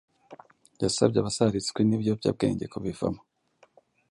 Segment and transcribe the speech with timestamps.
[0.83, 3.21] yasabye abasaritswe n’ibiyobyabwenge kubivamo